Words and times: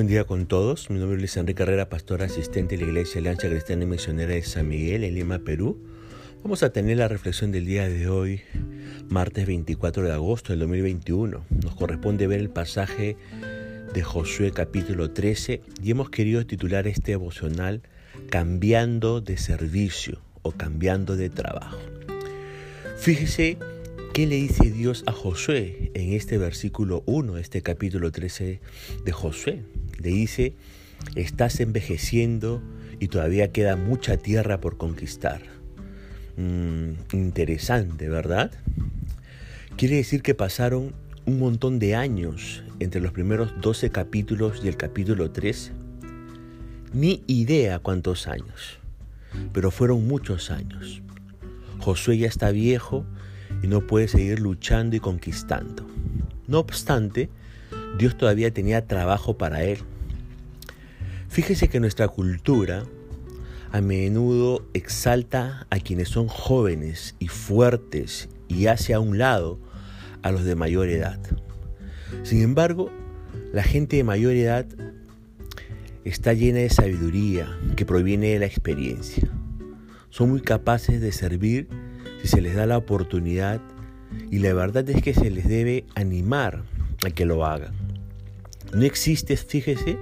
Buen 0.00 0.08
día 0.08 0.24
con 0.24 0.46
todos. 0.46 0.88
Mi 0.88 0.98
nombre 0.98 1.16
es 1.16 1.20
Luis 1.20 1.36
Enrique 1.36 1.58
Carrera, 1.58 1.90
pastor 1.90 2.22
asistente 2.22 2.78
de 2.78 2.84
la 2.84 2.88
Iglesia 2.88 3.18
Alianza 3.18 3.50
Cristiana 3.50 3.84
y 3.84 3.86
Misionera 3.86 4.32
de 4.32 4.40
San 4.40 4.66
Miguel 4.66 5.04
en 5.04 5.14
Lima, 5.14 5.40
Perú. 5.40 5.78
Vamos 6.42 6.62
a 6.62 6.72
tener 6.72 6.96
la 6.96 7.06
reflexión 7.06 7.52
del 7.52 7.66
día 7.66 7.86
de 7.86 8.08
hoy, 8.08 8.40
martes 9.10 9.46
24 9.46 10.04
de 10.04 10.12
agosto 10.12 10.54
del 10.54 10.60
2021. 10.60 11.44
Nos 11.50 11.74
corresponde 11.74 12.26
ver 12.26 12.40
el 12.40 12.48
pasaje 12.48 13.18
de 13.92 14.02
Josué 14.02 14.52
capítulo 14.52 15.10
13 15.10 15.60
y 15.82 15.90
hemos 15.90 16.08
querido 16.08 16.46
titular 16.46 16.86
este 16.86 17.10
devocional 17.10 17.82
Cambiando 18.30 19.20
de 19.20 19.36
servicio 19.36 20.22
o 20.40 20.52
cambiando 20.52 21.14
de 21.14 21.28
trabajo. 21.28 21.78
Fíjese 22.96 23.58
¿Qué 24.12 24.26
le 24.26 24.34
dice 24.34 24.72
Dios 24.72 25.04
a 25.06 25.12
Josué 25.12 25.92
en 25.94 26.14
este 26.14 26.36
versículo 26.36 27.04
1, 27.06 27.38
este 27.38 27.62
capítulo 27.62 28.10
13 28.10 28.60
de 29.04 29.12
Josué? 29.12 29.62
Le 30.00 30.10
dice, 30.10 30.54
estás 31.14 31.60
envejeciendo 31.60 32.62
y 32.98 33.08
todavía 33.08 33.52
queda 33.52 33.76
mucha 33.76 34.16
tierra 34.16 34.60
por 34.60 34.76
conquistar. 34.76 35.42
Mm, 36.36 36.92
interesante, 37.12 38.08
¿verdad? 38.08 38.50
Quiere 39.76 39.96
decir 39.96 40.22
que 40.22 40.34
pasaron 40.34 40.92
un 41.26 41.38
montón 41.38 41.78
de 41.78 41.94
años 41.94 42.64
entre 42.80 43.00
los 43.00 43.12
primeros 43.12 43.52
12 43.60 43.90
capítulos 43.90 44.60
y 44.64 44.68
el 44.68 44.76
capítulo 44.76 45.30
13. 45.30 45.72
Ni 46.92 47.22
idea 47.26 47.78
cuántos 47.78 48.26
años, 48.26 48.78
pero 49.52 49.70
fueron 49.70 50.06
muchos 50.06 50.50
años. 50.50 51.02
Josué 51.78 52.18
ya 52.18 52.26
está 52.26 52.50
viejo 52.50 53.04
y 53.62 53.68
no 53.68 53.86
puede 53.86 54.08
seguir 54.08 54.40
luchando 54.40 54.96
y 54.96 55.00
conquistando. 55.00 55.86
No 56.46 56.58
obstante, 56.58 57.30
Dios 57.98 58.16
todavía 58.16 58.52
tenía 58.52 58.86
trabajo 58.86 59.36
para 59.36 59.62
él. 59.64 59.78
Fíjese 61.28 61.68
que 61.68 61.80
nuestra 61.80 62.08
cultura 62.08 62.84
a 63.72 63.80
menudo 63.80 64.66
exalta 64.74 65.66
a 65.70 65.78
quienes 65.78 66.08
son 66.08 66.26
jóvenes 66.26 67.14
y 67.18 67.28
fuertes 67.28 68.28
y 68.48 68.66
hace 68.66 68.94
a 68.94 69.00
un 69.00 69.18
lado 69.18 69.58
a 70.22 70.32
los 70.32 70.44
de 70.44 70.56
mayor 70.56 70.88
edad. 70.88 71.20
Sin 72.24 72.42
embargo, 72.42 72.90
la 73.52 73.62
gente 73.62 73.96
de 73.96 74.04
mayor 74.04 74.32
edad 74.32 74.66
está 76.04 76.32
llena 76.32 76.58
de 76.58 76.70
sabiduría 76.70 77.48
que 77.76 77.86
proviene 77.86 78.28
de 78.28 78.38
la 78.40 78.46
experiencia. 78.46 79.28
Son 80.10 80.30
muy 80.30 80.40
capaces 80.40 81.00
de 81.00 81.12
servir 81.12 81.68
si 82.20 82.28
se 82.28 82.40
les 82.40 82.56
da 82.56 82.66
la 82.66 82.76
oportunidad 82.76 83.60
y 84.30 84.40
la 84.40 84.52
verdad 84.52 84.88
es 84.90 85.02
que 85.02 85.14
se 85.14 85.30
les 85.30 85.48
debe 85.48 85.84
animar 85.94 86.64
a 87.04 87.10
que 87.10 87.24
lo 87.24 87.46
hagan. 87.46 87.79
No 88.72 88.84
existe, 88.84 89.36
fíjese, 89.36 89.98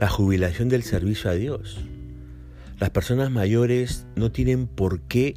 la 0.00 0.08
jubilación 0.08 0.68
del 0.68 0.82
servicio 0.82 1.30
a 1.30 1.34
Dios. 1.34 1.78
Las 2.78 2.90
personas 2.90 3.30
mayores 3.30 4.06
no 4.14 4.30
tienen 4.30 4.68
por 4.68 5.00
qué 5.00 5.34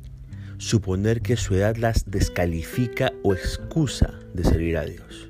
suponer 0.60 1.22
que 1.22 1.38
su 1.38 1.56
edad 1.56 1.76
las 1.76 2.10
descalifica 2.10 3.14
o 3.24 3.34
excusa 3.34 4.20
de 4.34 4.44
servir 4.44 4.78
a 4.78 4.86
Dios. 4.86 5.30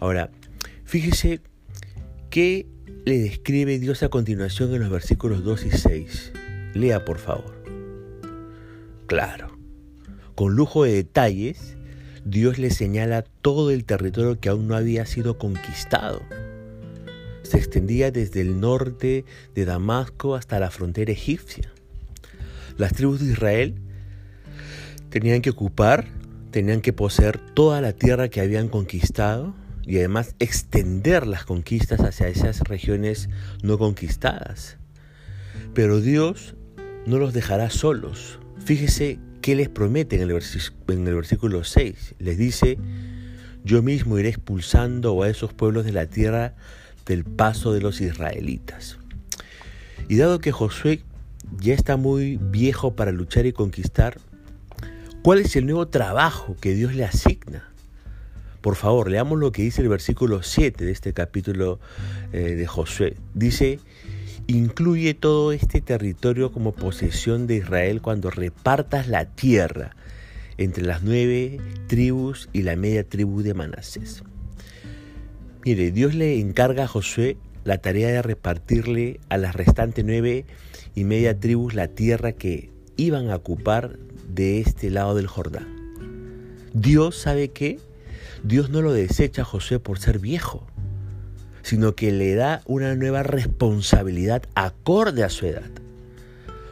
Ahora, 0.00 0.30
fíjese 0.84 1.40
qué 2.30 2.66
le 3.04 3.18
describe 3.18 3.78
Dios 3.78 4.02
a 4.02 4.08
continuación 4.08 4.74
en 4.74 4.80
los 4.80 4.90
versículos 4.90 5.44
2 5.44 5.66
y 5.66 5.70
6. 5.70 6.32
Lea 6.74 7.04
por 7.04 7.18
favor. 7.18 7.54
Claro, 9.06 9.56
con 10.34 10.54
lujo 10.54 10.84
de 10.84 10.94
detalles, 10.94 11.76
Dios 12.28 12.58
le 12.58 12.70
señala 12.70 13.22
todo 13.22 13.70
el 13.70 13.84
territorio 13.84 14.40
que 14.40 14.48
aún 14.48 14.66
no 14.66 14.74
había 14.74 15.06
sido 15.06 15.38
conquistado. 15.38 16.22
Se 17.44 17.56
extendía 17.56 18.10
desde 18.10 18.40
el 18.40 18.58
norte 18.58 19.24
de 19.54 19.64
Damasco 19.64 20.34
hasta 20.34 20.58
la 20.58 20.72
frontera 20.72 21.12
egipcia. 21.12 21.70
Las 22.78 22.94
tribus 22.94 23.20
de 23.20 23.30
Israel 23.30 23.76
tenían 25.08 25.40
que 25.40 25.50
ocupar, 25.50 26.08
tenían 26.50 26.80
que 26.80 26.92
poseer 26.92 27.38
toda 27.38 27.80
la 27.80 27.92
tierra 27.92 28.28
que 28.28 28.40
habían 28.40 28.66
conquistado 28.66 29.54
y 29.84 29.98
además 29.98 30.34
extender 30.40 31.28
las 31.28 31.44
conquistas 31.44 32.00
hacia 32.00 32.26
esas 32.26 32.58
regiones 32.62 33.28
no 33.62 33.78
conquistadas. 33.78 34.78
Pero 35.74 36.00
Dios 36.00 36.56
no 37.06 37.18
los 37.18 37.32
dejará 37.32 37.70
solos. 37.70 38.40
Fíjese 38.64 39.20
¿Qué 39.46 39.54
les 39.54 39.68
promete 39.68 40.16
en 40.16 40.22
el, 40.22 41.14
versículo 41.14 41.62
6? 41.62 42.16
Les 42.18 42.36
dice, 42.36 42.78
yo 43.62 43.80
mismo 43.80 44.18
iré 44.18 44.30
expulsando 44.30 45.22
a 45.22 45.28
esos 45.28 45.52
pueblos 45.54 45.84
de 45.84 45.92
la 45.92 46.06
tierra 46.06 46.54
del 47.06 47.22
paso 47.22 47.72
de 47.72 47.80
los 47.80 48.00
israelitas. 48.00 48.98
Y 50.08 50.16
dado 50.16 50.40
que 50.40 50.50
Josué 50.50 51.04
ya 51.60 51.74
está 51.74 51.96
muy 51.96 52.40
viejo 52.42 52.96
para 52.96 53.12
luchar 53.12 53.46
y 53.46 53.52
conquistar, 53.52 54.18
¿cuál 55.22 55.38
es 55.38 55.54
el 55.54 55.66
nuevo 55.66 55.86
trabajo 55.86 56.56
que 56.60 56.74
Dios 56.74 56.96
le 56.96 57.04
asigna? 57.04 57.70
Por 58.62 58.74
favor, 58.74 59.08
leamos 59.08 59.38
lo 59.38 59.52
que 59.52 59.62
dice 59.62 59.80
el 59.80 59.88
versículo 59.88 60.42
7 60.42 60.84
de 60.84 60.90
este 60.90 61.12
capítulo 61.12 61.78
eh, 62.32 62.56
de 62.56 62.66
Josué. 62.66 63.16
Dice, 63.32 63.78
incluye 64.46 65.14
todo 65.14 65.52
este 65.52 65.80
territorio 65.80 66.52
como 66.52 66.72
posesión 66.72 67.46
de 67.46 67.56
Israel 67.56 68.00
cuando 68.00 68.30
repartas 68.30 69.08
la 69.08 69.24
tierra 69.24 69.96
entre 70.56 70.84
las 70.84 71.02
nueve 71.02 71.60
tribus 71.88 72.48
y 72.52 72.62
la 72.62 72.76
media 72.76 73.04
tribu 73.04 73.42
de 73.42 73.54
Manasés. 73.54 74.22
Mire, 75.64 75.90
Dios 75.90 76.14
le 76.14 76.38
encarga 76.38 76.84
a 76.84 76.88
Josué 76.88 77.36
la 77.64 77.78
tarea 77.78 78.08
de 78.08 78.22
repartirle 78.22 79.20
a 79.28 79.36
las 79.36 79.56
restantes 79.56 80.04
nueve 80.04 80.44
y 80.94 81.04
media 81.04 81.38
tribus 81.38 81.74
la 81.74 81.88
tierra 81.88 82.32
que 82.32 82.70
iban 82.96 83.30
a 83.30 83.36
ocupar 83.36 83.98
de 84.28 84.60
este 84.60 84.90
lado 84.90 85.14
del 85.16 85.26
Jordán. 85.26 85.66
Dios 86.72 87.16
sabe 87.16 87.48
que 87.48 87.80
Dios 88.44 88.70
no 88.70 88.80
lo 88.80 88.92
desecha 88.92 89.42
a 89.42 89.44
Josué 89.44 89.80
por 89.80 89.98
ser 89.98 90.20
viejo 90.20 90.66
sino 91.66 91.96
que 91.96 92.12
le 92.12 92.36
da 92.36 92.62
una 92.66 92.94
nueva 92.94 93.24
responsabilidad 93.24 94.44
acorde 94.54 95.24
a 95.24 95.28
su 95.28 95.46
edad. 95.46 95.68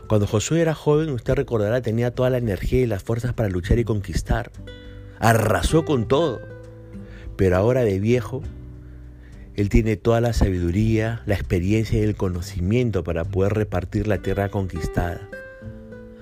Cuando 0.07 0.29
Josué 0.29 0.61
era 0.61 0.73
joven, 0.73 1.11
usted 1.11 1.35
recordará, 1.35 1.83
tenía 1.83 2.13
toda 2.13 2.31
la 2.31 2.39
energía 2.39 2.81
y 2.81 2.87
las 2.87 3.03
fuerzas 3.03 3.33
para 3.33 3.49
luchar 3.49 3.81
y 3.81 3.85
conquistar. 3.85 4.53
Arrasó 5.19 5.85
con 5.85 6.07
todo. 6.07 6.41
Pero 7.35 7.57
ahora 7.57 7.83
de 7.83 7.99
viejo, 7.99 8.45
él 9.57 9.69
tiene 9.69 9.97
toda 9.97 10.21
la 10.21 10.33
sabiduría, 10.33 11.23
la 11.27 11.35
experiencia 11.35 11.99
y 11.99 12.05
el 12.05 12.15
conocimiento 12.15 13.03
para 13.03 13.25
poder 13.25 13.55
repartir 13.55 14.07
la 14.07 14.19
tierra 14.19 14.49
conquistada. 14.49 15.29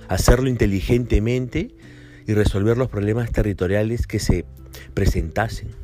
Hacerlo 0.09 0.49
inteligentemente 0.49 1.75
y 2.27 2.33
resolver 2.33 2.79
los 2.79 2.89
problemas 2.89 3.33
territoriales 3.33 4.07
que 4.07 4.19
se 4.19 4.47
presentasen. 4.95 5.82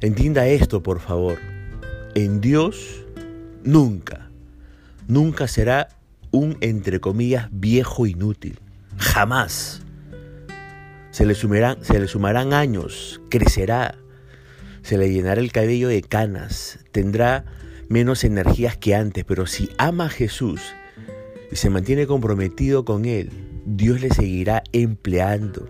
Entienda 0.00 0.46
esto, 0.46 0.82
por 0.82 0.98
favor. 0.98 1.38
En 2.14 2.40
Dios 2.40 3.04
nunca, 3.64 4.30
nunca 5.08 5.46
será 5.46 5.88
un, 6.30 6.56
entre 6.62 7.00
comillas, 7.00 7.48
viejo 7.52 8.06
inútil. 8.06 8.58
Jamás. 8.96 9.82
Se 11.10 11.26
le, 11.26 11.34
sumarán, 11.34 11.84
se 11.84 12.00
le 12.00 12.08
sumarán 12.08 12.54
años, 12.54 13.20
crecerá, 13.28 13.96
se 14.80 14.96
le 14.96 15.12
llenará 15.12 15.40
el 15.40 15.52
cabello 15.52 15.88
de 15.88 16.00
canas, 16.00 16.78
tendrá 16.92 17.44
menos 17.88 18.24
energías 18.24 18.78
que 18.78 18.94
antes, 18.94 19.24
pero 19.24 19.46
si 19.46 19.70
ama 19.76 20.06
a 20.06 20.08
Jesús 20.08 20.62
y 21.50 21.56
se 21.56 21.68
mantiene 21.68 22.06
comprometido 22.06 22.84
con 22.84 23.04
Él, 23.04 23.30
Dios 23.66 24.00
le 24.00 24.08
seguirá 24.10 24.62
empleando. 24.72 25.68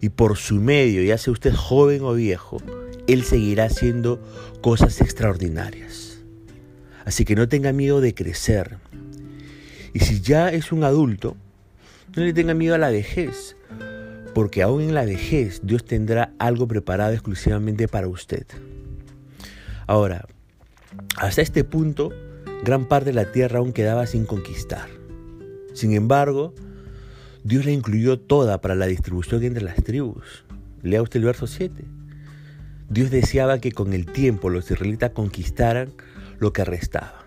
Y 0.00 0.10
por 0.10 0.36
su 0.36 0.56
medio, 0.56 1.02
ya 1.02 1.18
sea 1.18 1.32
usted 1.32 1.54
joven 1.54 2.02
o 2.02 2.14
viejo, 2.14 2.58
él 3.06 3.24
seguirá 3.24 3.64
haciendo 3.64 4.22
cosas 4.60 5.00
extraordinarias. 5.00 6.18
Así 7.04 7.24
que 7.24 7.34
no 7.34 7.48
tenga 7.48 7.72
miedo 7.72 8.00
de 8.00 8.14
crecer. 8.14 8.78
Y 9.94 10.00
si 10.00 10.20
ya 10.20 10.50
es 10.50 10.72
un 10.72 10.84
adulto, 10.84 11.36
no 12.14 12.22
le 12.22 12.32
tenga 12.32 12.54
miedo 12.54 12.74
a 12.74 12.78
la 12.78 12.90
vejez, 12.90 13.56
porque 14.34 14.62
aún 14.62 14.82
en 14.82 14.94
la 14.94 15.04
vejez 15.04 15.60
Dios 15.64 15.84
tendrá 15.84 16.32
algo 16.38 16.68
preparado 16.68 17.12
exclusivamente 17.12 17.88
para 17.88 18.08
usted. 18.08 18.46
Ahora, 19.86 20.26
hasta 21.16 21.42
este 21.42 21.64
punto, 21.64 22.12
gran 22.62 22.86
parte 22.86 23.06
de 23.06 23.14
la 23.14 23.32
tierra 23.32 23.60
aún 23.60 23.72
quedaba 23.72 24.06
sin 24.06 24.26
conquistar. 24.26 24.88
Sin 25.72 25.92
embargo, 25.92 26.54
Dios 27.48 27.64
la 27.64 27.70
incluyó 27.70 28.20
toda 28.20 28.60
para 28.60 28.74
la 28.74 28.84
distribución 28.84 29.42
entre 29.42 29.64
las 29.64 29.82
tribus. 29.82 30.44
Lea 30.82 31.00
usted 31.00 31.20
el 31.20 31.24
verso 31.24 31.46
7. 31.46 31.82
Dios 32.90 33.10
deseaba 33.10 33.58
que 33.58 33.72
con 33.72 33.94
el 33.94 34.04
tiempo 34.04 34.50
los 34.50 34.70
israelitas 34.70 35.12
conquistaran 35.12 35.88
lo 36.40 36.52
que 36.52 36.66
restaba. 36.66 37.24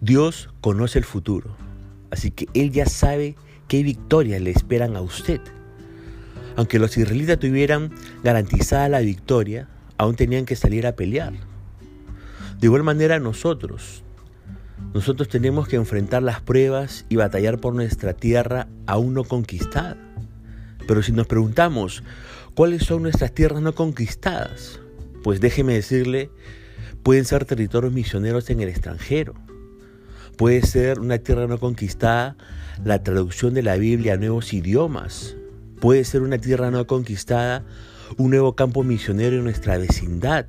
Dios 0.00 0.50
conoce 0.60 0.98
el 0.98 1.04
futuro, 1.04 1.56
así 2.10 2.32
que 2.32 2.48
Él 2.54 2.72
ya 2.72 2.86
sabe 2.86 3.36
qué 3.68 3.84
victorias 3.84 4.42
le 4.42 4.50
esperan 4.50 4.96
a 4.96 5.00
usted. 5.00 5.42
Aunque 6.56 6.80
los 6.80 6.96
israelitas 6.96 7.38
tuvieran 7.38 7.92
garantizada 8.24 8.88
la 8.88 8.98
victoria, 8.98 9.68
aún 9.96 10.16
tenían 10.16 10.44
que 10.44 10.56
salir 10.56 10.88
a 10.88 10.96
pelear. 10.96 11.34
De 12.58 12.66
igual 12.66 12.82
manera 12.82 13.20
nosotros, 13.20 14.02
nosotros 14.94 15.28
tenemos 15.28 15.68
que 15.68 15.76
enfrentar 15.76 16.22
las 16.22 16.40
pruebas 16.40 17.04
y 17.08 17.16
batallar 17.16 17.58
por 17.58 17.74
nuestra 17.74 18.14
tierra 18.14 18.68
aún 18.86 19.14
no 19.14 19.24
conquistada. 19.24 19.96
Pero 20.86 21.02
si 21.02 21.12
nos 21.12 21.26
preguntamos, 21.26 22.02
¿cuáles 22.54 22.84
son 22.84 23.02
nuestras 23.02 23.32
tierras 23.32 23.60
no 23.60 23.74
conquistadas? 23.74 24.80
Pues 25.22 25.40
déjeme 25.40 25.74
decirle, 25.74 26.30
pueden 27.02 27.26
ser 27.26 27.44
territorios 27.44 27.92
misioneros 27.92 28.48
en 28.48 28.60
el 28.60 28.70
extranjero. 28.70 29.34
Puede 30.36 30.62
ser 30.62 31.00
una 31.00 31.18
tierra 31.18 31.46
no 31.46 31.58
conquistada 31.58 32.36
la 32.84 33.02
traducción 33.02 33.54
de 33.54 33.62
la 33.62 33.76
Biblia 33.76 34.14
a 34.14 34.16
nuevos 34.16 34.52
idiomas. 34.54 35.36
Puede 35.80 36.04
ser 36.04 36.22
una 36.22 36.38
tierra 36.38 36.70
no 36.70 36.86
conquistada 36.86 37.64
un 38.16 38.30
nuevo 38.30 38.56
campo 38.56 38.84
misionero 38.84 39.36
en 39.36 39.44
nuestra 39.44 39.76
vecindad 39.76 40.46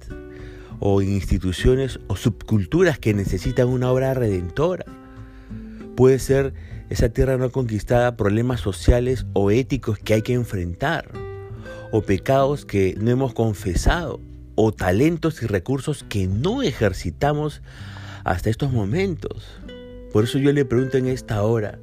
o 0.79 1.01
instituciones 1.01 1.99
o 2.07 2.15
subculturas 2.15 2.99
que 2.99 3.13
necesitan 3.13 3.67
una 3.67 3.91
obra 3.91 4.13
redentora. 4.13 4.85
Puede 5.95 6.19
ser 6.19 6.53
esa 6.89 7.09
tierra 7.09 7.37
no 7.37 7.51
conquistada 7.51 8.17
problemas 8.17 8.61
sociales 8.61 9.25
o 9.33 9.51
éticos 9.51 9.99
que 9.99 10.15
hay 10.15 10.21
que 10.21 10.33
enfrentar, 10.33 11.11
o 11.91 12.01
pecados 12.01 12.65
que 12.65 12.95
no 12.99 13.11
hemos 13.11 13.33
confesado, 13.33 14.19
o 14.55 14.71
talentos 14.71 15.41
y 15.43 15.45
recursos 15.45 16.03
que 16.03 16.27
no 16.27 16.63
ejercitamos 16.63 17.61
hasta 18.23 18.49
estos 18.49 18.71
momentos. 18.71 19.47
Por 20.11 20.23
eso 20.23 20.39
yo 20.39 20.51
le 20.51 20.65
pregunto 20.65 20.97
en 20.97 21.07
esta 21.07 21.43
hora, 21.43 21.79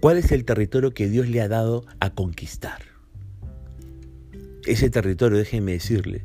¿cuál 0.00 0.16
es 0.16 0.32
el 0.32 0.44
territorio 0.44 0.92
que 0.92 1.08
Dios 1.08 1.28
le 1.28 1.40
ha 1.40 1.48
dado 1.48 1.84
a 2.00 2.10
conquistar? 2.10 2.82
Ese 4.66 4.90
territorio, 4.90 5.38
déjeme 5.38 5.72
decirle, 5.72 6.24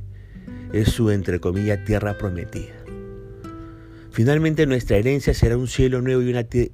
es 0.74 0.90
su, 0.90 1.10
entre 1.12 1.40
comillas, 1.40 1.84
tierra 1.86 2.18
prometida. 2.18 2.74
Finalmente 4.12 4.66
nuestra 4.66 4.98
herencia 4.98 5.34
será 5.36 5.58
un 5.58 5.68
cielo 5.68 6.02
nuevo 6.02 6.24
y 6.24 6.30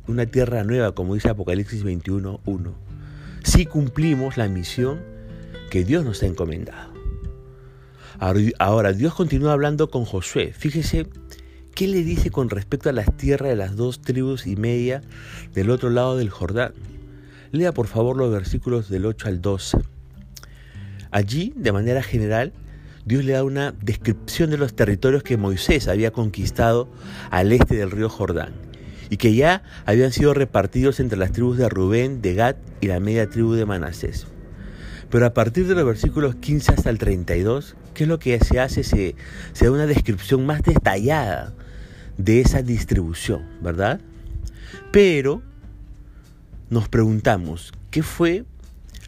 una, 0.08 0.26
tierra 0.28 0.64
nueva, 0.64 0.96
como 0.96 1.14
dice 1.16 1.28
Apocalipsis 1.28 1.84
21.1, 1.84 2.74
si 3.44 3.66
cumplimos 3.66 4.38
la 4.38 4.48
misión 4.48 5.02
que 5.70 5.84
Dios 5.84 6.06
nos 6.06 6.24
ha 6.24 6.28
encomendado. 6.28 6.94
Ahora, 8.60 8.94
Dios 8.94 9.14
continúa 9.14 9.52
hablando 9.52 9.90
con 9.90 10.06
Josué. 10.06 10.54
Fíjese 10.54 11.08
qué 11.76 11.90
le 11.90 12.06
dice 12.06 12.32
con 12.32 12.50
respecto 12.50 12.88
a 12.88 12.94
las 12.94 13.18
tierras 13.18 13.50
de 13.50 13.58
las 13.58 13.76
dos 13.76 14.00
tribus 14.00 14.48
y 14.48 14.56
media 14.56 15.02
del 15.54 15.70
otro 15.70 15.90
lado 15.90 16.16
del 16.16 16.30
Jordán. 16.30 16.72
Lea 17.52 17.74
por 17.74 17.88
favor 17.88 18.16
los 18.16 18.32
versículos 18.32 18.88
del 18.88 19.06
8 19.06 19.28
al 19.28 19.42
12. 19.42 19.80
Allí, 21.12 21.52
de 21.58 21.74
manera 21.74 22.02
general, 22.02 22.54
Dios 23.06 23.26
le 23.26 23.34
da 23.34 23.44
una 23.44 23.74
descripción 23.82 24.50
de 24.50 24.58
los 24.58 24.76
territorios 24.76 25.24
que 25.24 25.36
Moisés 25.36 25.90
había 25.90 26.12
conquistado 26.12 26.90
al 27.32 27.52
este 27.52 27.76
del 27.76 27.92
río 27.92 28.08
Jordán 28.10 28.54
y 29.10 29.18
que 29.18 29.36
ya 29.36 29.64
habían 29.86 30.14
sido 30.14 30.34
repartidos 30.34 31.02
entre 31.02 31.18
las 31.18 31.34
tribus 31.34 31.58
de 31.58 31.68
Rubén, 31.68 32.22
de 32.22 32.34
Gad 32.34 32.56
y 32.80 32.88
la 32.88 33.02
media 33.02 33.30
tribu 33.30 33.54
de 33.54 33.66
Manasés. 33.66 34.26
Pero 35.10 35.26
a 35.26 35.34
partir 35.34 35.68
de 35.68 35.76
los 35.76 35.86
versículos 35.86 36.36
15 36.36 36.72
hasta 36.72 36.90
el 36.90 36.98
32, 36.98 37.76
¿qué 37.94 38.04
es 38.04 38.10
lo 38.10 38.20
que 38.20 38.40
se 38.40 38.60
hace? 38.62 38.84
Se, 38.84 39.16
se 39.52 39.66
da 39.66 39.72
una 39.72 39.86
descripción 39.86 40.46
más 40.46 40.64
detallada 40.64 41.54
de 42.18 42.40
esa 42.40 42.62
distribución, 42.62 43.44
¿verdad? 43.62 44.00
Pero 44.92 45.44
nos 46.70 46.88
preguntamos, 46.88 47.74
¿qué 47.92 48.02
fue 48.02 48.46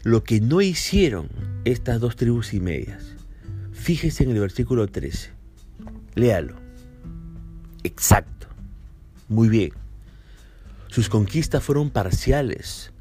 lo 0.04 0.22
que 0.22 0.40
no 0.40 0.60
hicieron 0.60 1.28
estas 1.64 1.98
dos 1.98 2.14
tribus 2.14 2.52
y 2.52 2.60
medias? 2.60 3.15
Fíjese 3.86 4.24
en 4.24 4.32
el 4.32 4.40
versículo 4.40 4.88
13. 4.88 5.30
Léalo. 6.16 6.56
Exacto. 7.84 8.48
Muy 9.28 9.48
bien. 9.48 9.70
Sus 10.88 11.08
conquistas 11.08 11.62
fueron 11.62 11.90
parciales, 11.90 12.92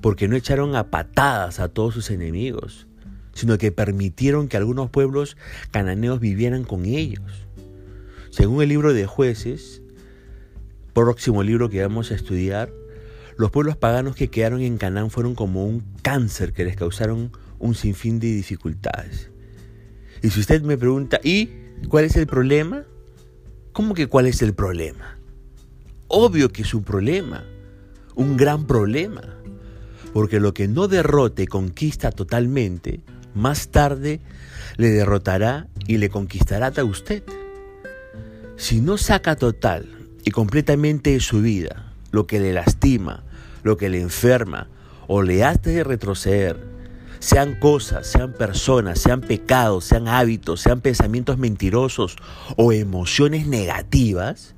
porque 0.00 0.26
no 0.26 0.34
echaron 0.34 0.74
a 0.74 0.90
patadas 0.90 1.60
a 1.60 1.68
todos 1.68 1.94
sus 1.94 2.10
enemigos, 2.10 2.88
sino 3.34 3.56
que 3.56 3.70
permitieron 3.70 4.48
que 4.48 4.56
algunos 4.56 4.90
pueblos 4.90 5.36
cananeos 5.70 6.18
vivieran 6.18 6.64
con 6.64 6.86
ellos. 6.86 7.46
Según 8.30 8.60
el 8.64 8.70
libro 8.70 8.94
de 8.94 9.06
jueces, 9.06 9.80
próximo 10.92 11.44
libro 11.44 11.70
que 11.70 11.82
vamos 11.82 12.10
a 12.10 12.16
estudiar, 12.16 12.72
los 13.36 13.52
pueblos 13.52 13.76
paganos 13.76 14.16
que 14.16 14.26
quedaron 14.26 14.60
en 14.60 14.76
Canaán 14.76 15.10
fueron 15.10 15.36
como 15.36 15.64
un 15.64 15.84
cáncer 16.02 16.52
que 16.52 16.64
les 16.64 16.74
causaron 16.74 17.30
un 17.60 17.76
sinfín 17.76 18.18
de 18.18 18.32
dificultades. 18.32 19.30
Y 20.26 20.30
si 20.30 20.40
usted 20.40 20.60
me 20.62 20.76
pregunta, 20.76 21.20
¿y 21.22 21.50
cuál 21.88 22.04
es 22.04 22.16
el 22.16 22.26
problema? 22.26 22.82
¿Cómo 23.72 23.94
que 23.94 24.08
cuál 24.08 24.26
es 24.26 24.42
el 24.42 24.54
problema? 24.54 25.16
Obvio 26.08 26.48
que 26.48 26.62
es 26.62 26.74
un 26.74 26.82
problema, 26.82 27.44
un 28.16 28.36
gran 28.36 28.66
problema, 28.66 29.22
porque 30.12 30.40
lo 30.40 30.52
que 30.52 30.66
no 30.66 30.88
derrote 30.88 31.44
y 31.44 31.46
conquista 31.46 32.10
totalmente, 32.10 33.02
más 33.36 33.68
tarde 33.68 34.18
le 34.76 34.90
derrotará 34.90 35.68
y 35.86 35.98
le 35.98 36.08
conquistará 36.08 36.72
a 36.76 36.84
usted. 36.84 37.22
Si 38.56 38.80
no 38.80 38.98
saca 38.98 39.36
total 39.36 39.86
y 40.24 40.32
completamente 40.32 41.10
de 41.10 41.20
su 41.20 41.40
vida 41.40 41.92
lo 42.10 42.26
que 42.26 42.40
le 42.40 42.52
lastima, 42.52 43.22
lo 43.62 43.76
que 43.76 43.88
le 43.88 44.00
enferma 44.00 44.66
o 45.06 45.22
le 45.22 45.44
hace 45.44 45.84
retroceder, 45.84 46.75
sean 47.18 47.54
cosas, 47.54 48.06
sean 48.06 48.32
personas, 48.32 48.98
sean 48.98 49.20
pecados, 49.20 49.84
sean 49.84 50.08
hábitos, 50.08 50.60
sean 50.60 50.80
pensamientos 50.80 51.38
mentirosos 51.38 52.16
o 52.56 52.72
emociones 52.72 53.46
negativas, 53.46 54.54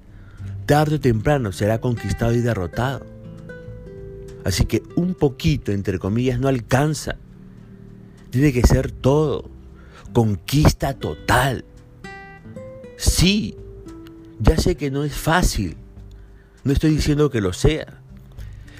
tarde 0.67 0.97
o 0.97 1.01
temprano 1.01 1.53
será 1.53 1.81
conquistado 1.81 2.35
y 2.35 2.41
derrotado. 2.41 3.07
Así 4.45 4.65
que 4.65 4.83
un 4.97 5.15
poquito, 5.15 5.73
entre 5.73 5.99
comillas, 5.99 6.41
no 6.41 6.49
alcanza. 6.49 7.17
Tiene 8.31 8.53
que 8.53 8.63
ser 8.67 8.91
todo. 8.91 9.51
Conquista 10.13 10.95
total. 10.95 11.65
Sí, 12.97 13.57
ya 14.41 14.57
sé 14.57 14.77
que 14.77 14.91
no 14.91 15.05
es 15.05 15.15
fácil. 15.15 15.77
No 16.65 16.73
estoy 16.73 16.91
diciendo 16.91 17.31
que 17.31 17.41
lo 17.41 17.53
sea. 17.53 18.03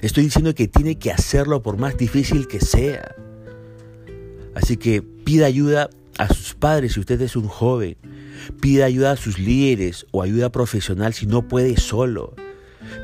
Estoy 0.01 0.25
diciendo 0.25 0.55
que 0.55 0.67
tiene 0.67 0.97
que 0.97 1.11
hacerlo 1.11 1.61
por 1.61 1.77
más 1.77 1.97
difícil 1.97 2.47
que 2.47 2.59
sea. 2.59 3.15
Así 4.55 4.77
que 4.77 5.01
pida 5.01 5.45
ayuda 5.45 5.89
a 6.17 6.27
sus 6.33 6.53
padres 6.53 6.93
si 6.93 6.99
usted 6.99 7.21
es 7.21 7.35
un 7.35 7.47
joven. 7.47 7.95
Pida 8.61 8.85
ayuda 8.85 9.11
a 9.11 9.17
sus 9.17 9.39
líderes 9.39 10.05
o 10.11 10.21
ayuda 10.21 10.51
profesional 10.51 11.13
si 11.13 11.25
no 11.25 11.47
puede 11.47 11.77
solo. 11.77 12.33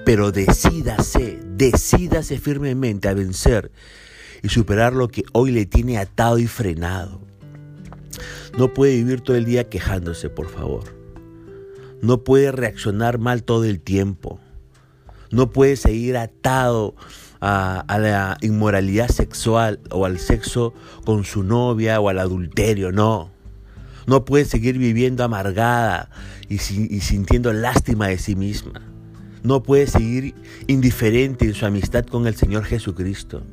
Pero 0.06 0.32
decídase, 0.32 1.40
decídase 1.56 2.40
firmemente 2.40 3.08
a 3.08 3.14
vencer 3.14 3.72
y 4.44 4.50
superar 4.50 4.94
lo 4.94 5.08
que 5.08 5.24
hoy 5.34 5.52
le 5.52 5.66
tiene 5.66 5.98
atado 5.98 6.38
y 6.40 6.48
frenado. 6.48 7.22
No 8.58 8.74
puede 8.74 8.96
vivir 8.96 9.22
todo 9.22 9.36
el 9.36 9.46
día 9.46 9.70
quejándose, 9.70 10.30
por 10.30 10.50
favor. 10.50 10.96
No 12.02 12.24
puede 12.24 12.52
reaccionar 12.52 13.18
mal 13.18 13.44
todo 13.44 13.66
el 13.66 13.82
tiempo. 13.82 14.40
No 15.32 15.52
puede 15.52 15.76
seguir 15.76 16.18
atado 16.18 16.96
a, 17.46 18.00
la 18.00 18.38
inmoralidad 18.42 19.08
sexual 19.08 19.80
o 19.92 20.06
al 20.06 20.20
sexo 20.20 20.74
con 21.06 21.24
su 21.24 21.44
novia 21.44 22.00
o 22.00 22.10
al 22.10 22.20
adulterio, 22.20 22.92
no. 22.92 23.32
No 24.08 24.26
puede 24.26 24.46
seguir 24.46 24.78
viviendo 24.78 25.24
amargada 25.24 26.10
y, 26.50 26.56
y 26.56 27.02
sintiendo 27.02 27.54
lástima 27.54 28.08
de 28.08 28.18
sí 28.18 28.36
misma. 28.36 28.82
No 29.44 29.62
puede 29.62 29.88
seguir 29.88 30.34
indiferente 30.68 31.46
en 31.46 31.54
su 31.54 31.66
amistad 31.66 32.06
con 32.06 32.26
el 32.28 32.36
Señor 32.36 32.66
Jesucristo. 32.66 33.44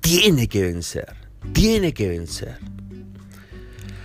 Tiene 0.00 0.48
que 0.48 0.62
vencer, 0.62 1.14
tiene 1.52 1.92
que 1.92 2.08
vencer. 2.08 2.58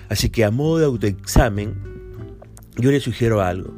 Así 0.09 0.29
que 0.29 0.45
a 0.45 0.51
modo 0.51 0.79
de 0.79 0.85
autoexamen, 0.85 1.75
yo 2.77 2.91
le 2.91 3.00
sugiero 3.00 3.41
algo. 3.41 3.74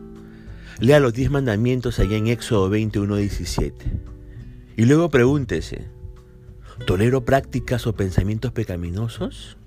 Lea 0.80 1.00
los 1.00 1.14
diez 1.14 1.32
mandamientos 1.32 2.00
allá 2.00 2.18
en 2.18 2.28
Éxodo 2.28 2.70
21, 2.70 3.16
17. 3.16 4.17
Y 4.78 4.86
luego 4.86 5.10
pregúntese, 5.10 5.90
¿tolero 6.86 7.26
prácticas 7.26 7.88
o 7.88 7.96
pensamientos 7.96 8.52
pecaminosos? 8.52 9.58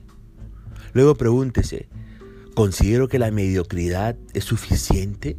Luego 0.93 1.17
pregúntese, 1.17 1.89
¿considero 2.55 3.09
que 3.09 3.19
la 3.19 3.33
mediocridad 3.33 4.17
es 4.35 4.45
suficiente? 4.45 5.37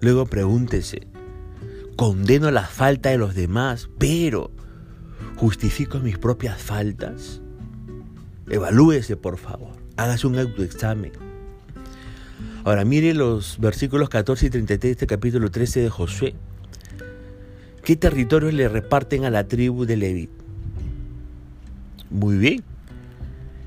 Luego 0.00 0.26
pregúntese, 0.26 1.08
¿condeno 1.96 2.52
la 2.52 2.62
falta 2.68 3.10
de 3.10 3.18
los 3.18 3.34
demás, 3.34 3.90
pero 3.98 4.52
justifico 5.34 5.98
mis 5.98 6.16
propias 6.16 6.62
faltas? 6.62 7.42
Evalúese, 8.48 9.16
por 9.16 9.38
favor. 9.38 9.72
Hágase 9.96 10.28
un 10.28 10.38
autoexamen. 10.38 11.10
Ahora 12.62 12.84
mire 12.84 13.12
los 13.12 13.58
versículos 13.58 14.08
14 14.08 14.46
y 14.46 14.50
33 14.50 14.80
de 14.80 14.90
este 14.92 15.06
capítulo 15.08 15.50
13 15.50 15.80
de 15.80 15.90
Josué. 15.90 16.36
¿Qué 17.88 17.96
territorios 17.96 18.52
le 18.52 18.68
reparten 18.68 19.24
a 19.24 19.30
la 19.30 19.48
tribu 19.48 19.86
de 19.86 19.96
Leví? 19.96 20.28
Muy 22.10 22.36
bien. 22.36 22.62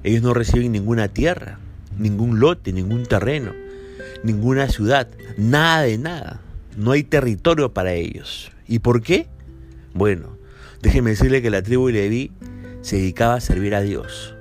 Ellos 0.03 0.21
no 0.21 0.35
reciben 0.35 0.73
ninguna 0.73 1.07
tierra, 1.07 1.57
ningún 1.97 2.39
lote, 2.39 2.71
ningún 2.71 3.01
terreno. 3.07 3.51
ninguna 4.23 4.69
ciudad, 4.69 5.07
nada 5.37 5.81
de 5.81 5.97
nada. 5.97 6.39
No 6.77 6.91
hay 6.91 7.01
territorio 7.01 7.73
para 7.73 7.93
ellos. 7.93 8.51
¿Y 8.67 8.77
por 8.77 9.01
qué? 9.01 9.25
Bueno, 9.95 10.37
déjeme 10.83 11.09
decirle 11.09 11.41
que 11.41 11.49
la 11.49 11.63
tribu 11.63 11.87
de 11.87 11.93
Leví 11.93 12.31
se 12.81 12.97
dedicaba 12.97 13.33
a 13.33 13.41
servir 13.41 13.73
a 13.73 13.81
Dios. 13.81 14.35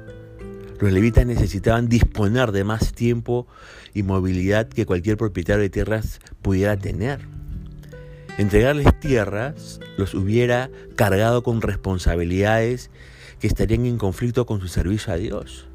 Los 0.78 0.92
levitas 0.92 1.24
necesitaban 1.24 1.88
disponer 1.88 2.52
de 2.52 2.64
más 2.64 2.92
tiempo 2.92 3.46
y 3.94 4.02
movilidad 4.02 4.68
que 4.68 4.84
cualquier 4.84 5.16
propietario 5.16 5.62
de 5.62 5.70
tierras 5.70 6.20
pudiera 6.42 6.76
tener. 6.76 7.39
Entregarles 8.40 8.98
tierras 9.00 9.80
los 9.98 10.14
hubiera 10.14 10.70
cargado 10.96 11.42
con 11.42 11.60
responsabilidades 11.60 12.90
que 13.38 13.46
estarían 13.46 13.84
en 13.84 13.98
conflicto 13.98 14.46
con 14.46 14.62
su 14.62 14.68
servicio 14.68 15.12
a 15.12 15.16
Dios. 15.16 15.66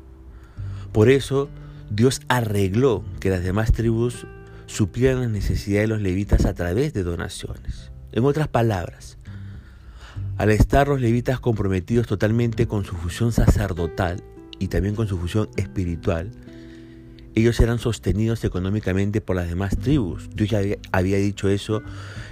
Por 0.91 1.09
eso, 1.11 1.47
Dios 1.91 2.21
arregló 2.27 3.05
que 3.19 3.29
las 3.29 3.43
demás 3.43 3.71
tribus 3.71 4.25
suplieran 4.65 5.21
las 5.21 5.29
necesidades 5.29 5.87
de 5.87 5.93
los 5.93 6.01
levitas 6.01 6.45
a 6.45 6.55
través 6.55 6.91
de 6.93 7.03
donaciones. 7.03 7.91
En 8.11 8.25
otras 8.25 8.47
palabras, 8.47 9.19
al 10.37 10.49
estar 10.49 10.87
los 10.87 10.99
levitas 10.99 11.39
comprometidos 11.39 12.07
totalmente 12.07 12.65
con 12.65 12.83
su 12.83 12.95
función 12.95 13.31
sacerdotal 13.31 14.23
y 14.57 14.69
también 14.69 14.95
con 14.95 15.07
su 15.07 15.19
función 15.19 15.49
espiritual, 15.55 16.31
ellos 17.35 17.59
eran 17.59 17.79
sostenidos 17.79 18.43
económicamente 18.45 19.19
por 19.19 19.35
las 19.35 19.49
demás 19.49 19.77
tribus. 19.77 20.29
Dios 20.33 20.49
ya 20.49 20.61
había, 20.93 21.17
dicho 21.17 21.49
eso 21.49 21.83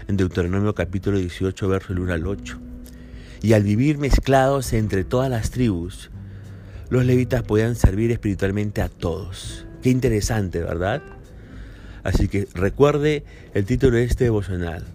en 0.08 0.16
Deuteronomio 0.16 0.74
capítulo 0.74 1.18
18, 1.18 1.68
verso 1.68 1.94
1 1.94 2.14
al 2.14 2.26
8. 2.26 2.58
Y 3.42 3.52
al 3.52 3.64
vivir 3.64 3.98
mezclados 3.98 4.72
entre 4.72 5.04
todas 5.04 5.30
las 5.30 5.52
tribus, 5.52 6.10
los 6.90 7.06
levitas 7.06 7.44
podían 7.44 7.76
servir 7.76 8.12
espiritualmente 8.12 8.82
a 8.82 8.88
todos. 8.88 9.66
Qué 9.82 9.90
interesante, 9.90 10.60
¿verdad? 10.60 11.04
Así 12.04 12.30
que 12.30 12.48
recuerde 12.54 13.26
el 13.54 13.66
título 13.66 13.98
de 13.98 14.06
este 14.06 14.26
devocional, 14.26 14.86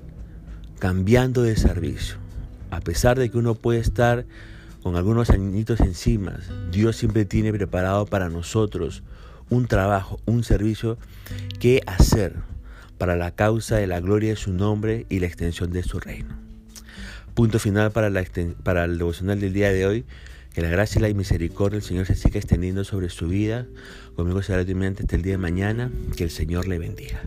Cambiando 0.78 1.42
de 1.42 1.56
servicio. 1.56 2.16
A 2.70 2.80
pesar 2.80 3.18
de 3.18 3.30
que 3.30 3.36
uno 3.36 3.54
puede 3.54 3.80
estar 3.80 4.24
con 4.82 4.96
algunos 4.96 5.28
añitos 5.28 5.80
encima, 5.80 6.38
Dios 6.70 6.96
siempre 6.96 7.26
tiene 7.26 7.52
preparado 7.52 8.06
para 8.06 8.30
nosotros 8.30 9.02
un 9.50 9.66
trabajo, 9.66 10.20
un 10.26 10.44
servicio 10.44 10.98
que 11.60 11.82
hacer 11.86 12.34
para 12.98 13.16
la 13.16 13.34
causa 13.34 13.76
de 13.76 13.86
la 13.86 14.00
gloria 14.00 14.30
de 14.30 14.36
su 14.36 14.52
nombre 14.52 15.06
y 15.08 15.20
la 15.20 15.26
extensión 15.26 15.72
de 15.72 15.82
su 15.82 16.00
reino. 16.00 16.36
Punto 17.34 17.58
final 17.58 17.92
para, 17.92 18.10
la, 18.10 18.20
el 18.20 18.98
devocional 18.98 19.40
del 19.40 19.52
día 19.52 19.72
de 19.72 19.86
hoy. 19.86 20.04
Que 20.52 20.62
la 20.62 20.70
gracia 20.70 20.98
y 20.98 21.02
la 21.02 21.14
misericordia 21.14 21.78
del 21.78 21.86
Señor 21.86 22.06
se 22.06 22.16
siga 22.16 22.40
extendiendo 22.40 22.82
sobre 22.82 23.10
su 23.10 23.28
vida. 23.28 23.66
Conmigo 24.16 24.42
será 24.42 24.62
hasta 24.62 25.16
el 25.16 25.22
día 25.22 25.34
de 25.34 25.38
mañana. 25.38 25.92
Que 26.16 26.24
el 26.24 26.30
Señor 26.30 26.66
le 26.66 26.80
bendiga. 26.80 27.20